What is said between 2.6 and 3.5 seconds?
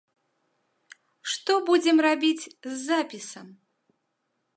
з запісам?